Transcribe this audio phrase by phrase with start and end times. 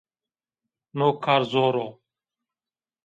[0.97, 1.87] No kar zor o